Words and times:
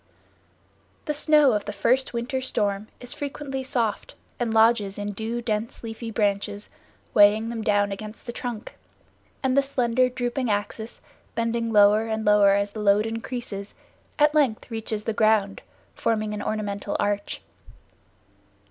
The 1.05 1.13
snow 1.13 1.51
of 1.53 1.65
the 1.65 1.71
first 1.71 2.11
winter 2.11 2.41
storm 2.41 2.87
is 2.99 3.13
frequently 3.13 3.61
soft, 3.61 4.15
and 4.39 4.51
lodges 4.51 4.97
in 4.97 5.11
due 5.11 5.43
dense 5.43 5.83
leafy 5.83 6.09
branches, 6.09 6.69
weighing 7.13 7.49
them 7.49 7.61
down 7.61 7.91
against 7.91 8.25
the 8.25 8.31
trunk, 8.31 8.75
and 9.43 9.55
the 9.55 9.61
slender, 9.61 10.09
drooping 10.09 10.49
axis, 10.49 11.01
bending 11.35 11.71
lower 11.71 12.07
and 12.07 12.25
lower 12.25 12.55
as 12.55 12.71
the 12.71 12.79
load 12.79 13.05
increases, 13.05 13.75
at 14.17 14.33
length 14.33 14.71
reaches 14.71 15.03
the 15.03 15.13
ground, 15.13 15.61
forming 15.93 16.33
an 16.33 16.41
ornamental 16.41 16.97
arch. 16.99 17.43